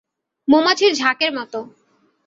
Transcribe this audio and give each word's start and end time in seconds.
মৌমাছির 0.47 0.91
ঝাঁকের 0.95 1.31
মতো! 1.33 1.59